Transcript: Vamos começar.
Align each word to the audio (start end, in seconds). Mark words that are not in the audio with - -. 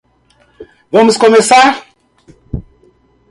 Vamos 0.95 1.15
começar. 1.15 1.67